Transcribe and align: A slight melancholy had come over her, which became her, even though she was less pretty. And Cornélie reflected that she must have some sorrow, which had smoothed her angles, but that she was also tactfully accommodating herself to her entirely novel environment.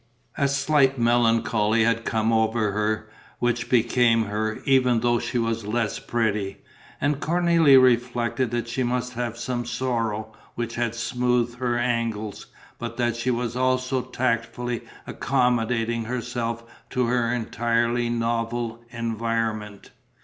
A 0.35 0.47
slight 0.47 0.97
melancholy 0.97 1.83
had 1.83 2.05
come 2.05 2.33
over 2.33 2.71
her, 2.71 3.07
which 3.37 3.69
became 3.69 4.23
her, 4.23 4.59
even 4.65 5.01
though 5.01 5.19
she 5.19 5.37
was 5.37 5.63
less 5.67 5.99
pretty. 5.99 6.57
And 6.99 7.19
Cornélie 7.19 7.79
reflected 7.79 8.49
that 8.49 8.67
she 8.67 8.81
must 8.81 9.13
have 9.13 9.37
some 9.37 9.63
sorrow, 9.63 10.33
which 10.55 10.73
had 10.73 10.95
smoothed 10.95 11.59
her 11.59 11.77
angles, 11.77 12.47
but 12.79 12.97
that 12.97 13.15
she 13.15 13.29
was 13.29 13.55
also 13.55 14.01
tactfully 14.01 14.81
accommodating 15.05 16.05
herself 16.05 16.63
to 16.89 17.05
her 17.05 17.31
entirely 17.31 18.09
novel 18.09 18.83
environment. 18.89 19.91